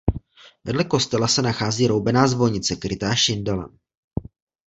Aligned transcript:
Vedle 0.63 0.83
kostela 0.85 1.27
se 1.27 1.41
nachází 1.41 1.87
roubená 1.87 2.27
zvonice 2.27 2.75
krytá 2.75 3.15
šindelem. 3.15 3.77